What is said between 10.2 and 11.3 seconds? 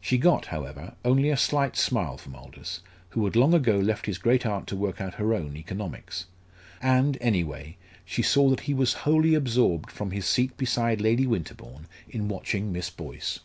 seat beside Lady